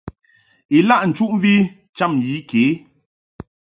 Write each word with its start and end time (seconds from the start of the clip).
Ilaʼ 0.77 1.01
nchuʼmvi 1.09 1.53
cham 1.97 2.11
yi 2.25 2.37
ke. 2.49 2.63